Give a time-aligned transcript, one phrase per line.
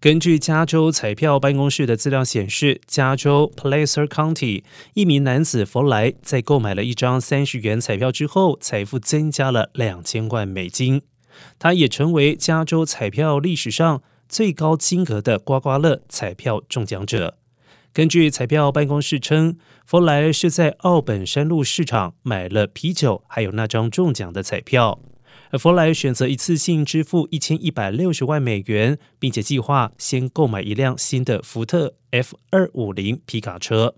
[0.00, 4.62] 根据加州彩票办公室的资料显示，加州 Placer County
[4.94, 11.02] 一名男子弗莱在购买了一张三十元彩票之后，财富增加了两千万美金。
[11.58, 17.36] 他也成为加州彩票历史上最高金额的刮刮乐彩票中奖者。
[17.92, 25.00] 根据彩票办公室称，弗莱是在奥本山路市场买了啤酒，还有那张中奖的彩票。
[25.50, 33.94] 而弗莱选择一次性支付一千一百六十万美元，并且计划先购买一辆新的福特 F 二五零皮卡车。